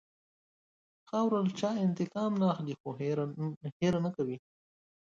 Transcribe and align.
خاوره 1.09 1.39
له 1.45 1.51
چا 1.59 1.69
انتقام 1.85 2.31
نه 2.41 2.45
اخلي، 2.53 2.73
خو 2.79 2.89
هېر 3.81 3.95
نه 4.05 4.09
کوي. 4.15 4.37